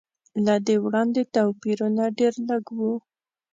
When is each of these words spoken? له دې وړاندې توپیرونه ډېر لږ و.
له 0.45 0.55
دې 0.67 0.75
وړاندې 0.85 1.21
توپیرونه 1.35 2.03
ډېر 2.19 2.33
لږ 2.49 2.65
و. 2.77 2.79